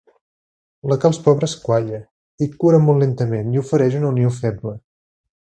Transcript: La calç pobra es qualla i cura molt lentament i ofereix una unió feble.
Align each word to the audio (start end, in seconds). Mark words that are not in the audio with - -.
La 0.93 0.97
calç 1.03 1.19
pobra 1.27 1.49
es 1.49 1.53
qualla 1.67 2.01
i 2.45 2.49
cura 2.65 2.81
molt 2.89 3.05
lentament 3.07 3.55
i 3.57 3.63
ofereix 3.65 4.01
una 4.03 4.13
unió 4.15 4.37
feble. 4.43 4.79